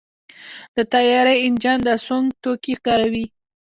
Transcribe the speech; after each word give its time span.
د 0.75 0.77
طیارې 0.93 1.35
انجن 1.45 1.77
د 1.87 1.89
سونګ 2.05 2.27
توکي 2.41 2.75
کاروي. 2.85 3.25